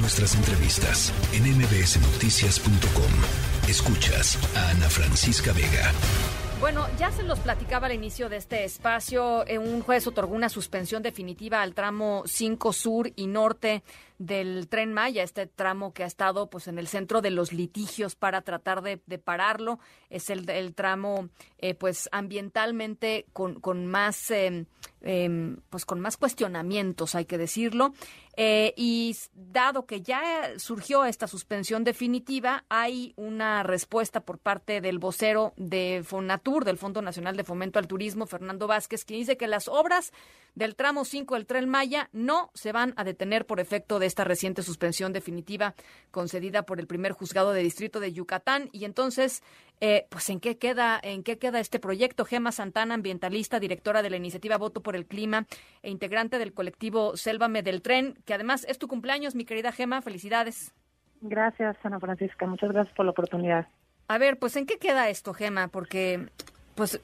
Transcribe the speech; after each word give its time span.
Nuestras 0.00 0.36
entrevistas 0.36 1.12
en 1.32 1.42
mbsnoticias.com. 1.58 3.68
Escuchas 3.68 4.38
a 4.56 4.70
Ana 4.70 4.88
Francisca 4.88 5.52
Vega. 5.52 5.92
Bueno, 6.60 6.86
ya 6.98 7.12
se 7.12 7.22
los 7.22 7.38
platicaba 7.40 7.86
al 7.86 7.94
inicio 7.94 8.28
de 8.28 8.36
este 8.36 8.64
espacio. 8.64 9.46
Eh, 9.46 9.58
un 9.58 9.80
juez 9.80 10.06
otorgó 10.06 10.34
una 10.34 10.48
suspensión 10.48 11.02
definitiva 11.02 11.62
al 11.62 11.74
tramo 11.74 12.22
5 12.26 12.72
sur 12.72 13.12
y 13.14 13.28
norte 13.28 13.82
del 14.18 14.66
tren 14.68 14.92
Maya, 14.92 15.22
este 15.22 15.46
tramo 15.46 15.92
que 15.92 16.02
ha 16.02 16.06
estado 16.06 16.50
pues 16.50 16.66
en 16.66 16.78
el 16.78 16.88
centro 16.88 17.20
de 17.20 17.30
los 17.30 17.52
litigios 17.52 18.16
para 18.16 18.42
tratar 18.42 18.82
de, 18.82 18.98
pararlo. 19.18 19.78
Es 20.10 20.30
el, 20.30 20.50
el 20.50 20.74
tramo 20.74 21.28
eh, 21.58 21.74
pues 21.74 22.08
ambientalmente 22.10 23.26
con, 23.32 23.86
más 23.86 24.30
em, 24.32 24.66
em, 25.02 25.56
pues 25.70 25.84
con 25.84 26.00
más 26.00 26.16
cuestionamientos, 26.16 27.14
hay 27.14 27.24
que 27.24 27.38
decirlo. 27.38 27.92
Eh, 28.36 28.72
y 28.76 29.16
dado 29.34 29.84
que 29.86 30.00
ya 30.00 30.22
surgió 30.58 31.04
esta 31.04 31.26
suspensión 31.26 31.82
definitiva, 31.82 32.64
hay 32.68 33.12
una 33.16 33.64
respuesta 33.64 34.20
por 34.20 34.38
parte 34.38 34.80
del 34.80 34.98
vocero 34.98 35.54
de 35.56 36.02
Fonatur, 36.04 36.64
del 36.64 36.78
Fondo 36.78 37.02
Nacional 37.02 37.36
de 37.36 37.44
Fomento 37.44 37.78
al 37.78 37.88
Turismo, 37.88 38.26
Fernando 38.26 38.66
Vázquez, 38.66 39.04
que 39.04 39.14
dice 39.14 39.36
que 39.36 39.48
las 39.48 39.66
obras 39.66 40.12
del 40.54 40.74
tramo 40.74 41.04
5 41.04 41.34
del 41.34 41.46
tren 41.46 41.68
Maya 41.68 42.10
no 42.12 42.50
se 42.54 42.72
van 42.72 42.92
a 42.96 43.04
detener 43.04 43.46
por 43.46 43.60
efecto 43.60 43.98
de 43.98 44.06
esta 44.06 44.24
reciente 44.24 44.62
suspensión 44.62 45.12
definitiva 45.12 45.74
concedida 46.10 46.62
por 46.62 46.80
el 46.80 46.86
primer 46.86 47.12
juzgado 47.12 47.52
de 47.52 47.62
distrito 47.62 48.00
de 48.00 48.12
Yucatán. 48.12 48.68
Y 48.72 48.84
entonces, 48.84 49.42
eh, 49.80 50.06
pues, 50.10 50.28
¿en 50.30 50.40
qué 50.40 50.58
queda, 50.58 50.98
en 51.02 51.22
qué 51.22 51.38
queda 51.38 51.60
este 51.60 51.78
proyecto? 51.78 52.24
Gema 52.24 52.50
Santana, 52.50 52.94
ambientalista, 52.94 53.60
directora 53.60 54.02
de 54.02 54.10
la 54.10 54.16
iniciativa 54.16 54.58
Voto 54.58 54.82
por 54.88 54.96
el 54.96 55.04
Clima 55.04 55.44
e 55.82 55.90
integrante 55.90 56.38
del 56.38 56.54
colectivo 56.54 57.14
Sélvame 57.14 57.62
del 57.62 57.82
Tren, 57.82 58.14
que 58.24 58.32
además 58.32 58.64
es 58.70 58.78
tu 58.78 58.88
cumpleaños, 58.88 59.34
mi 59.34 59.44
querida 59.44 59.70
Gema. 59.70 60.00
Felicidades. 60.00 60.74
Gracias, 61.20 61.76
Ana 61.82 62.00
Francisca. 62.00 62.46
Muchas 62.46 62.72
gracias 62.72 62.96
por 62.96 63.04
la 63.04 63.10
oportunidad. 63.10 63.66
A 64.08 64.16
ver, 64.16 64.38
pues, 64.38 64.56
¿en 64.56 64.64
qué 64.64 64.78
queda 64.78 65.10
esto, 65.10 65.34
Gema? 65.34 65.68
Porque, 65.68 66.30
pues, 66.74 67.02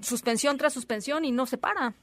suspensión 0.00 0.58
tras 0.58 0.72
suspensión 0.72 1.24
y 1.24 1.30
no 1.30 1.46
se 1.46 1.56
para. 1.56 1.94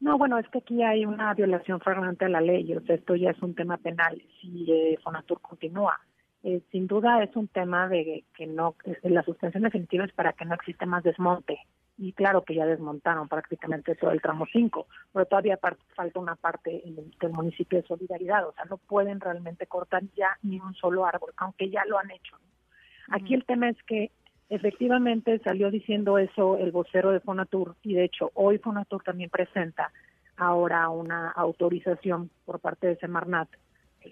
No, 0.00 0.16
bueno, 0.16 0.38
es 0.38 0.48
que 0.48 0.60
aquí 0.60 0.82
hay 0.82 1.04
una 1.04 1.34
violación 1.34 1.78
flagrante 1.80 2.24
a 2.24 2.30
la 2.30 2.40
ley, 2.40 2.74
o 2.74 2.80
sea, 2.80 2.94
esto 2.94 3.16
ya 3.16 3.32
es 3.32 3.42
un 3.42 3.54
tema 3.54 3.76
penal 3.76 4.22
si 4.40 4.64
eh, 4.72 4.98
Fonatur 5.04 5.42
continúa. 5.42 6.00
Eh, 6.42 6.62
sin 6.72 6.86
duda 6.86 7.22
es 7.22 7.36
un 7.36 7.48
tema 7.48 7.86
de 7.86 8.24
que 8.34 8.46
no, 8.46 8.76
la 9.02 9.22
suspensión 9.24 9.64
definitiva 9.64 10.06
es 10.06 10.12
para 10.12 10.32
que 10.32 10.46
no 10.46 10.54
exista 10.54 10.86
más 10.86 11.02
desmonte. 11.02 11.58
Y 11.98 12.12
claro 12.12 12.44
que 12.44 12.54
ya 12.54 12.64
desmontaron 12.64 13.28
prácticamente 13.28 13.96
todo 13.96 14.12
el 14.12 14.22
tramo 14.22 14.46
5, 14.50 14.86
pero 15.12 15.26
todavía 15.26 15.58
falta 15.94 16.20
una 16.20 16.36
parte 16.36 16.82
del 17.20 17.32
municipio 17.32 17.82
de 17.82 17.88
Solidaridad, 17.88 18.46
o 18.46 18.52
sea, 18.52 18.64
no 18.66 18.76
pueden 18.78 19.20
realmente 19.20 19.66
cortar 19.66 20.02
ya 20.16 20.38
ni 20.42 20.60
un 20.60 20.74
solo 20.74 21.04
árbol, 21.04 21.32
aunque 21.36 21.70
ya 21.70 21.84
lo 21.86 21.98
han 21.98 22.10
hecho. 22.12 22.36
Aquí 23.10 23.34
el 23.34 23.44
tema 23.44 23.68
es 23.68 23.82
que 23.82 24.12
Efectivamente 24.50 25.38
salió 25.40 25.70
diciendo 25.70 26.16
eso 26.16 26.56
el 26.56 26.72
vocero 26.72 27.10
de 27.10 27.20
Fonatur 27.20 27.76
y 27.82 27.94
de 27.94 28.04
hecho 28.04 28.30
hoy 28.32 28.56
Fonatur 28.58 29.02
también 29.02 29.28
presenta 29.28 29.92
ahora 30.38 30.88
una 30.88 31.30
autorización 31.32 32.30
por 32.46 32.58
parte 32.58 32.86
de 32.86 32.96
Semarnat 32.96 33.48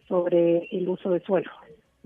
sobre 0.08 0.68
el 0.72 0.88
uso 0.88 1.10
de 1.10 1.20
suelo, 1.20 1.50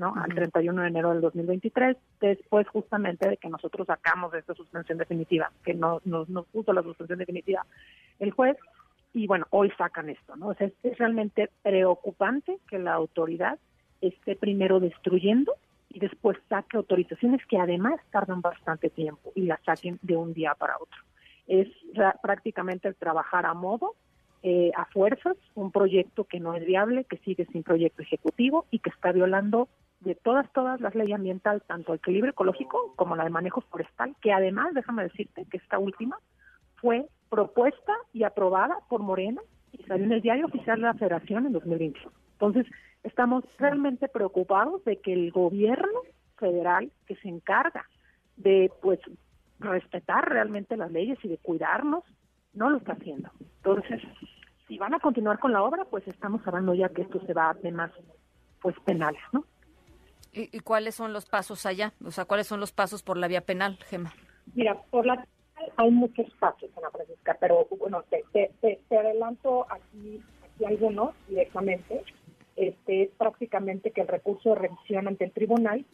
¿no? 0.00 0.14
Al 0.16 0.34
31 0.34 0.80
de 0.80 0.88
enero 0.88 1.10
del 1.10 1.20
2023, 1.20 1.94
después 2.20 2.66
justamente 2.68 3.28
de 3.28 3.36
que 3.36 3.50
nosotros 3.50 3.86
sacamos 3.86 4.32
esta 4.32 4.54
suspensión 4.54 4.96
definitiva, 4.96 5.52
que 5.62 5.74
no 5.74 6.00
nos, 6.06 6.26
puso 6.46 6.72
la 6.72 6.82
suspensión 6.82 7.18
definitiva 7.18 7.66
el 8.18 8.30
juez, 8.30 8.56
y 9.12 9.26
bueno, 9.26 9.46
hoy 9.50 9.70
sacan 9.76 10.08
esto, 10.08 10.36
¿no? 10.36 10.48
O 10.48 10.54
sea, 10.54 10.70
es 10.82 10.98
realmente 10.98 11.50
preocupante 11.62 12.58
que 12.68 12.78
la 12.78 12.94
autoridad 12.94 13.58
esté 14.00 14.36
primero 14.36 14.80
destruyendo 14.80 15.52
y 15.90 15.98
después 15.98 16.38
saque 16.48 16.78
autorizaciones 16.78 17.44
que 17.46 17.58
además 17.58 18.00
tardan 18.10 18.40
bastante 18.40 18.88
tiempo 18.88 19.32
y 19.34 19.42
las 19.42 19.62
saquen 19.64 19.98
de 20.00 20.16
un 20.16 20.32
día 20.32 20.54
para 20.54 20.76
otro. 20.78 20.98
Es 21.46 21.68
prácticamente 22.22 22.88
el 22.88 22.94
trabajar 22.94 23.44
a 23.44 23.52
modo, 23.52 23.96
eh, 24.42 24.70
a 24.74 24.86
fuerzas, 24.86 25.36
un 25.54 25.72
proyecto 25.72 26.24
que 26.24 26.40
no 26.40 26.54
es 26.54 26.64
viable, 26.64 27.04
que 27.04 27.18
sigue 27.18 27.44
sin 27.52 27.62
proyecto 27.62 28.00
ejecutivo 28.00 28.64
y 28.70 28.78
que 28.78 28.88
está 28.88 29.12
violando 29.12 29.68
de 30.00 30.14
todas, 30.14 30.50
todas 30.52 30.80
las 30.80 30.94
leyes 30.94 31.14
ambientales, 31.14 31.62
tanto 31.66 31.94
equilibrio 31.94 32.32
ecológico 32.32 32.94
como 32.96 33.16
la 33.16 33.24
de 33.24 33.30
manejo 33.30 33.60
forestal, 33.62 34.16
que 34.20 34.32
además, 34.32 34.74
déjame 34.74 35.04
decirte 35.04 35.46
que 35.50 35.58
esta 35.58 35.78
última 35.78 36.18
fue 36.76 37.06
propuesta 37.28 37.92
y 38.12 38.24
aprobada 38.24 38.78
por 38.88 39.00
Morena 39.00 39.42
y 39.72 39.82
salió 39.84 40.06
en 40.06 40.12
el 40.12 40.22
diario 40.22 40.46
oficial 40.46 40.78
de 40.78 40.86
la 40.86 40.94
Federación 40.94 41.46
en 41.46 41.52
2020. 41.52 42.00
Entonces, 42.32 42.66
Estamos 43.02 43.44
realmente 43.58 44.08
preocupados 44.08 44.84
de 44.84 44.96
que 44.96 45.12
el 45.12 45.30
gobierno 45.30 46.00
federal 46.36 46.92
que 47.06 47.16
se 47.16 47.28
encarga 47.28 47.86
de 48.36 48.70
pues 48.82 48.98
respetar 49.58 50.28
realmente 50.28 50.76
las 50.76 50.90
leyes 50.90 51.18
y 51.22 51.28
de 51.28 51.38
cuidarnos 51.38 52.04
no 52.52 52.68
lo 52.68 52.78
está 52.78 52.92
haciendo. 52.92 53.30
Entonces, 53.40 54.02
si 54.66 54.76
van 54.78 54.94
a 54.94 55.00
continuar 55.00 55.38
con 55.38 55.52
la 55.52 55.62
obra, 55.62 55.84
pues 55.84 56.06
estamos 56.08 56.46
hablando 56.46 56.74
ya 56.74 56.90
que 56.90 57.02
esto 57.02 57.24
se 57.26 57.32
va 57.32 57.50
a 57.50 57.54
temas 57.54 57.90
pues 58.60 58.76
penales, 58.84 59.22
¿no? 59.32 59.44
¿Y, 60.32 60.60
cuáles 60.60 60.94
son 60.94 61.12
los 61.12 61.26
pasos 61.26 61.66
allá? 61.66 61.92
O 62.04 62.10
sea, 62.10 62.24
¿cuáles 62.24 62.46
son 62.46 62.60
los 62.60 62.72
pasos 62.72 63.02
por 63.02 63.16
la 63.16 63.26
vía 63.26 63.40
penal, 63.40 63.78
Gema? 63.88 64.12
Mira, 64.54 64.80
por 64.90 65.06
la 65.06 65.26
hay 65.76 65.90
muchos 65.90 66.26
pasos, 66.38 66.70
Ana 66.76 66.90
Francisca, 66.90 67.36
pero 67.38 67.66
bueno, 67.78 68.02
te, 68.10 68.24
te, 68.60 68.96
adelanto 68.96 69.66
aquí, 69.70 70.22
aquí 70.42 70.64
algunos 70.64 71.14
directamente 71.28 72.02
este, 72.56 73.02
es 73.02 73.10
prácticamente 73.10 73.90
que 73.90 74.00
el 74.00 74.08
recurso 74.08 74.50
de 74.50 74.54
revisión 74.56 75.08
ante 75.08 75.24
el 75.24 75.32
tribunal, 75.32 75.84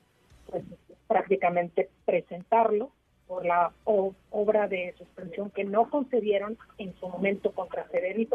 pues 0.50 0.64
prácticamente 1.08 1.90
presentarlo 2.04 2.90
por 3.26 3.44
la 3.44 3.72
obra 3.84 4.68
de 4.68 4.94
suspensión 4.98 5.50
que 5.50 5.64
no 5.64 5.90
concedieron 5.90 6.56
en 6.78 6.94
su 6.98 7.08
momento 7.08 7.52
contra 7.52 7.88
CEDER 7.88 8.18
y 8.20 8.26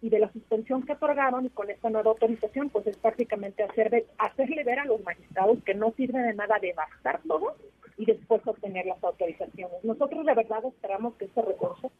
y 0.00 0.10
de 0.10 0.18
la 0.20 0.32
suspensión 0.32 0.84
que 0.84 0.92
otorgaron 0.92 1.46
y 1.46 1.50
con 1.50 1.70
esta 1.70 1.90
nueva 1.90 2.10
autorización, 2.10 2.70
pues 2.70 2.86
es 2.86 2.96
prácticamente 2.96 3.62
hacer 3.62 4.06
hacerle 4.18 4.64
ver 4.64 4.80
a 4.80 4.84
los 4.84 5.02
magistrados 5.02 5.62
que 5.64 5.74
no 5.74 5.92
sirve 5.96 6.20
de 6.20 6.34
nada 6.34 6.58
devastar 6.60 7.20
todo 7.26 7.56
y 7.96 8.04
después 8.04 8.40
obtener 8.46 8.86
las 8.86 9.02
autorizaciones. 9.02 9.82
Nosotros 9.82 10.24
de 10.24 10.34
verdad 10.34 10.64
esperamos 10.64 11.14
que 11.14 11.24
este 11.24 11.42
recurso 11.42 11.90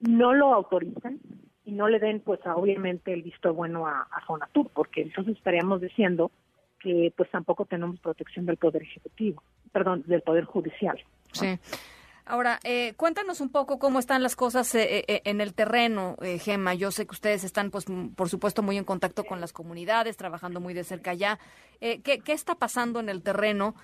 no 0.00 0.34
lo 0.34 0.52
autoricen, 0.52 1.20
y 1.64 1.72
no 1.72 1.88
le 1.88 1.98
den 1.98 2.20
pues 2.20 2.40
obviamente 2.44 3.12
el 3.12 3.22
visto 3.22 3.52
bueno 3.54 3.86
a, 3.86 4.06
a 4.10 4.20
Fonatur, 4.26 4.68
porque 4.74 5.02
entonces 5.02 5.36
estaríamos 5.36 5.80
diciendo 5.80 6.30
que 6.78 7.12
pues 7.16 7.30
tampoco 7.30 7.64
tenemos 7.64 7.98
protección 8.00 8.44
del 8.44 8.58
Poder 8.58 8.82
Ejecutivo, 8.82 9.42
perdón, 9.72 10.04
del 10.06 10.20
Poder 10.20 10.44
Judicial. 10.44 11.02
Sí. 11.32 11.58
Ahora, 12.26 12.58
eh, 12.64 12.94
cuéntanos 12.96 13.42
un 13.42 13.50
poco 13.50 13.78
cómo 13.78 13.98
están 13.98 14.22
las 14.22 14.34
cosas 14.34 14.74
eh, 14.74 15.04
eh, 15.06 15.20
en 15.24 15.42
el 15.42 15.52
terreno, 15.52 16.16
Gema. 16.40 16.72
Yo 16.72 16.90
sé 16.90 17.06
que 17.06 17.12
ustedes 17.12 17.44
están, 17.44 17.70
pues, 17.70 17.84
por 18.16 18.30
supuesto, 18.30 18.62
muy 18.62 18.78
en 18.78 18.84
contacto 18.84 19.24
con 19.24 19.42
las 19.42 19.52
comunidades, 19.52 20.16
trabajando 20.16 20.58
muy 20.58 20.72
de 20.72 20.84
cerca 20.84 21.10
allá. 21.10 21.38
¿qué, 21.80 22.00
¿qué, 22.24 22.32
está 22.32 22.54
pasando 22.54 22.98
en 23.00 23.10
el 23.10 23.22
terreno? 23.22 23.74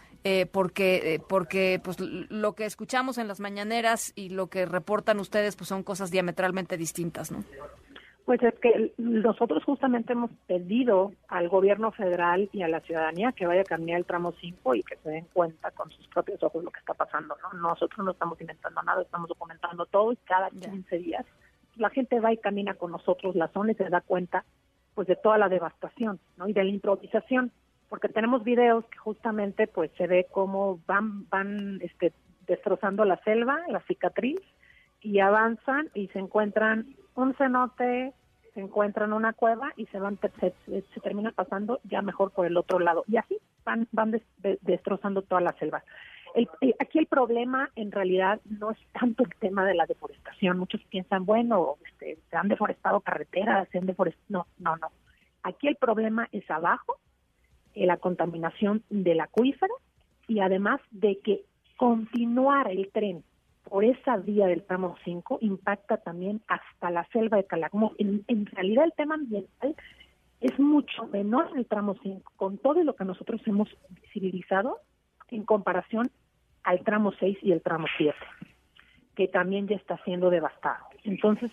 porque, 0.52 1.20
porque, 1.28 1.80
pues, 1.82 1.98
lo 2.00 2.54
que 2.54 2.64
escuchamos 2.64 3.18
en 3.18 3.28
las 3.28 3.40
mañaneras 3.40 4.12
y 4.14 4.30
lo 4.30 4.48
que 4.48 4.64
reportan 4.64 5.18
ustedes, 5.18 5.56
pues, 5.56 5.68
son 5.68 5.82
cosas 5.82 6.10
diametralmente 6.10 6.78
distintas, 6.78 7.30
¿no? 7.30 7.44
Pues 8.30 8.44
es 8.44 8.54
que 8.60 8.92
nosotros 8.96 9.64
justamente 9.64 10.12
hemos 10.12 10.30
pedido 10.46 11.10
al 11.26 11.48
gobierno 11.48 11.91
federal 11.91 12.48
y 12.52 12.62
a 12.62 12.68
la 12.68 12.78
ciudadanía 12.78 13.32
que 13.32 13.44
vaya 13.44 13.62
a 13.62 13.64
cambiar 13.64 13.98
el 13.98 14.04
tramo 14.04 14.32
5 14.41 14.76
y 14.76 14.84
que 14.84 14.94
se 14.98 15.10
den 15.10 15.26
cuenta 15.32 15.72
con 15.72 15.91
sus 15.91 16.06
propios 16.06 16.40
ojos 16.44 16.62
lo 16.62 16.70
que 16.70 16.78
está 16.78 16.94
pasando. 16.94 17.34
¿no? 17.42 17.58
Nosotros 17.58 18.04
no 18.04 18.12
estamos 18.12 18.40
inventando 18.40 18.80
nada, 18.84 19.02
estamos 19.02 19.28
documentando 19.28 19.84
todo 19.86 20.12
y 20.12 20.16
cada 20.19 20.48
15 20.48 20.98
días 20.98 21.26
la 21.74 21.90
gente 21.90 22.20
va 22.20 22.32
y 22.32 22.36
camina 22.36 22.74
con 22.74 22.92
nosotros 22.92 23.34
la 23.34 23.48
zona 23.48 23.72
y 23.72 23.74
se 23.74 23.88
da 23.88 24.00
cuenta 24.00 24.44
pues 24.94 25.08
de 25.08 25.16
toda 25.16 25.36
la 25.36 25.48
devastación 25.48 26.20
¿no? 26.36 26.46
y 26.46 26.52
de 26.52 26.62
la 26.62 26.70
improvisación 26.70 27.50
porque 27.88 28.08
tenemos 28.08 28.44
videos 28.44 28.84
que 28.84 28.99
justamente 28.99 29.66
pues 29.66 29.90
se 29.99 30.06
ve 30.06 30.28
cómo 30.31 30.78
van 30.87 31.28
van 31.31 31.81
este 31.82 32.12
destrozando 32.46 33.05
la 33.05 33.16
selva, 33.25 33.58
la 33.66 33.81
cicatriz 33.88 34.38
y 35.00 35.19
avanzan 35.19 35.88
y 35.94 36.06
se 36.08 36.20
encuentran 36.20 36.94
un 37.16 37.34
cenote, 37.34 38.12
se 38.55 38.61
encuentran 38.61 39.12
una 39.12 39.32
cueva 39.32 39.73
y 39.76 39.87
se 39.87 39.99
van 39.99 40.19
se, 40.41 40.55
se, 40.67 41.00
termina 41.00 41.32
pasando 41.32 41.81
ya 41.85 42.02
mejor 42.02 42.31
por 42.32 42.47
el 42.47 42.56
otro 42.56 42.79
lado 42.79 43.05
y 43.06 43.17
así 43.17 43.38
van 43.64 43.88
van 43.93 44.20
destrozando 44.62 45.23
toda 45.23 45.41
la 45.41 45.52
selva. 45.58 45.82
El, 46.35 46.49
aquí 46.79 46.99
el 46.99 47.06
problema 47.06 47.70
en 47.75 47.91
realidad 47.91 48.41
no 48.44 48.70
es 48.70 48.79
tanto 48.93 49.25
el 49.25 49.35
tema 49.37 49.64
de 49.64 49.75
la 49.75 49.87
deforestación. 49.87 50.58
Muchos 50.58 50.81
piensan, 50.85 51.26
bueno, 51.26 51.76
este, 51.85 52.19
se 52.31 52.37
han 52.37 52.49
deforestado 52.49 53.00
carreteras, 53.00 53.69
se 53.70 53.79
han 53.79 53.87
deforestado. 53.87 54.26
No, 54.29 54.47
no, 54.58 54.76
no. 54.76 54.88
Aquí 55.43 55.69
el 55.69 55.76
problema 55.76 56.29
es 56.32 56.49
abajo, 56.50 56.99
eh, 57.75 57.87
la 57.87 57.96
contaminación 57.96 58.82
del 58.91 59.20
acuífero 59.20 59.75
y 60.29 60.41
además 60.41 60.81
de 60.91 61.19
que 61.19 61.43
continuar 61.76 62.70
el 62.70 62.91
tren 62.93 63.25
por 63.64 63.84
esa 63.84 64.16
vía 64.16 64.46
del 64.46 64.64
tramo 64.64 64.96
5 65.04 65.38
impacta 65.42 65.98
también 65.98 66.42
hasta 66.48 66.90
la 66.90 67.06
selva 67.12 67.36
de 67.36 67.44
Calakmul. 67.44 67.94
En, 67.98 68.46
realidad 68.46 68.84
el 68.84 68.92
tema 68.92 69.14
ambiental 69.14 69.76
es 70.40 70.58
mucho 70.58 71.06
menor 71.08 71.48
en 71.52 71.58
el 71.58 71.66
tramo 71.66 71.96
5, 72.02 72.32
con 72.36 72.58
todo 72.58 72.82
lo 72.82 72.96
que 72.96 73.04
nosotros 73.04 73.40
hemos 73.46 73.68
civilizado 74.12 74.78
en 75.28 75.44
comparación 75.44 76.10
al 76.62 76.82
tramo 76.82 77.12
6 77.18 77.38
y 77.42 77.52
el 77.52 77.62
tramo 77.62 77.86
7, 77.96 78.16
que 79.14 79.28
también 79.28 79.68
ya 79.68 79.76
está 79.76 79.98
siendo 80.04 80.30
devastado. 80.30 80.86
Entonces, 81.04 81.52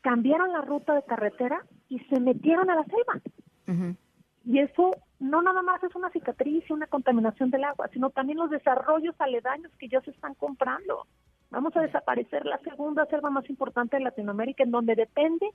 cambiaron 0.00 0.52
la 0.52 0.60
ruta 0.60 0.94
de 0.94 1.02
carretera 1.04 1.64
y 1.88 2.00
se 2.00 2.20
metieron 2.20 2.70
a 2.70 2.76
la 2.76 2.84
selva. 2.84 3.96
Y 4.44 4.60
eso 4.60 4.92
no 5.20 5.42
nada 5.42 5.62
más 5.62 5.82
es 5.82 5.94
una 5.94 6.10
cicatriz 6.10 6.64
y 6.68 6.72
una 6.72 6.86
contaminación 6.86 7.50
del 7.50 7.64
agua, 7.64 7.88
sino 7.92 8.10
también 8.10 8.38
los 8.38 8.50
desarrollos 8.50 9.14
aledaños 9.18 9.70
que 9.78 9.88
ya 9.88 10.00
se 10.00 10.10
están 10.10 10.34
comprando. 10.34 11.06
Vamos 11.50 11.74
a 11.76 11.80
desaparecer 11.80 12.44
la 12.44 12.58
segunda 12.58 13.06
selva 13.06 13.30
más 13.30 13.48
importante 13.48 13.96
de 13.96 14.02
Latinoamérica, 14.04 14.64
en 14.64 14.70
donde 14.70 14.94
depende 14.94 15.50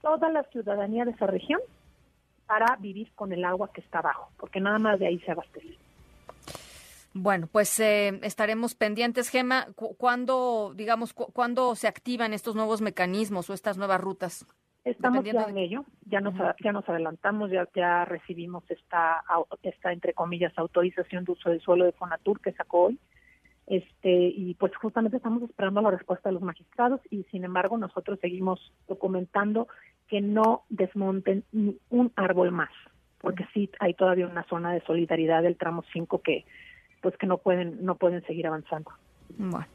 toda 0.00 0.28
la 0.30 0.44
ciudadanía 0.44 1.04
de 1.04 1.10
esa 1.12 1.26
región 1.26 1.60
para 2.46 2.76
vivir 2.76 3.10
con 3.14 3.32
el 3.32 3.44
agua 3.44 3.70
que 3.72 3.80
está 3.80 3.98
abajo, 3.98 4.30
porque 4.38 4.60
nada 4.60 4.78
más 4.78 4.98
de 4.98 5.06
ahí 5.06 5.18
se 5.20 5.32
abastece. 5.32 5.76
Bueno, 7.14 7.48
pues 7.50 7.78
eh, 7.78 8.18
estaremos 8.22 8.74
pendientes, 8.74 9.28
Gema. 9.28 9.68
¿Cuándo, 9.74 10.72
digamos, 10.74 11.14
cuándo 11.14 11.76
se 11.76 11.86
activan 11.86 12.32
estos 12.34 12.56
nuevos 12.56 12.80
mecanismos 12.80 13.48
o 13.48 13.54
estas 13.54 13.78
nuevas 13.78 14.00
rutas? 14.00 14.44
Estamos 14.84 15.24
ya 15.24 15.44
en 15.44 15.56
ello, 15.56 15.84
ya 16.04 16.20
nos, 16.20 16.34
ya 16.62 16.72
nos 16.72 16.86
adelantamos, 16.88 17.50
ya, 17.50 17.66
ya 17.74 18.04
recibimos 18.04 18.64
esta, 18.68 19.24
esta, 19.62 19.92
entre 19.92 20.12
comillas, 20.12 20.52
autorización 20.58 21.24
de 21.24 21.32
uso 21.32 21.48
del 21.48 21.60
suelo 21.62 21.86
de 21.86 21.92
Fonatur 21.92 22.40
que 22.40 22.52
sacó 22.52 22.86
hoy. 22.86 22.98
Este, 23.66 24.10
y 24.10 24.54
pues 24.54 24.76
justamente 24.76 25.16
estamos 25.16 25.42
esperando 25.42 25.80
la 25.80 25.90
respuesta 25.90 26.28
de 26.28 26.34
los 26.34 26.42
magistrados 26.42 27.00
y 27.10 27.24
sin 27.24 27.44
embargo 27.44 27.78
nosotros 27.78 28.18
seguimos 28.20 28.60
documentando 28.86 29.68
que 30.08 30.20
no 30.20 30.64
desmonten 30.68 31.44
ni 31.52 31.78
un 31.88 32.12
árbol 32.14 32.52
más, 32.52 32.70
porque 33.20 33.46
sí 33.54 33.70
hay 33.80 33.94
todavía 33.94 34.26
una 34.26 34.44
zona 34.44 34.72
de 34.74 34.82
solidaridad 34.82 35.42
del 35.42 35.56
tramo 35.56 35.82
5 35.92 36.20
que 36.20 36.44
pues 37.00 37.16
que 37.16 37.26
no 37.26 37.38
pueden 37.38 37.84
no 37.84 37.96
pueden 37.96 38.24
seguir 38.26 38.46
avanzando. 38.46 38.90
Bueno, 39.36 39.66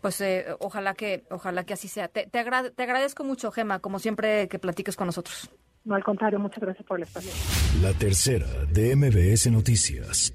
pues 0.00 0.20
eh, 0.22 0.46
ojalá 0.60 0.94
que 0.94 1.24
ojalá 1.30 1.64
que 1.64 1.74
así 1.74 1.88
sea. 1.88 2.08
Te, 2.08 2.26
te, 2.26 2.42
te 2.42 2.82
agradezco 2.82 3.24
mucho, 3.24 3.50
Gema, 3.50 3.80
como 3.80 3.98
siempre 3.98 4.48
que 4.48 4.58
platiques 4.58 4.96
con 4.96 5.06
nosotros. 5.06 5.50
No, 5.84 5.94
al 5.94 6.02
contrario, 6.02 6.38
muchas 6.38 6.60
gracias 6.60 6.86
por 6.86 6.96
el 6.96 7.02
espacio. 7.02 7.30
La 7.82 7.92
tercera 7.92 8.46
de 8.72 8.96
MBS 8.96 9.50
Noticias. 9.50 10.32